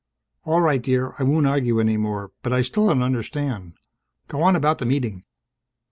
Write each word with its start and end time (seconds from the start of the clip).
"All 0.45 0.61
right, 0.61 0.81
dear. 0.81 1.13
I 1.19 1.23
won't 1.23 1.45
argue 1.45 1.79
any 1.79 1.95
more. 1.95 2.31
But 2.41 2.53
I 2.53 2.63
still 2.63 2.87
don't 2.87 3.03
understand. 3.03 3.73
Go 4.29 4.41
on 4.41 4.55
about 4.55 4.79
the 4.79 4.85
Meeting." 4.87 5.25